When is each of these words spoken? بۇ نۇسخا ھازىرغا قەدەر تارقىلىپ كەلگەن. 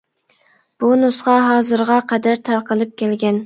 بۇ 0.83 0.89
نۇسخا 1.03 1.37
ھازىرغا 1.49 2.01
قەدەر 2.15 2.43
تارقىلىپ 2.51 3.01
كەلگەن. 3.03 3.37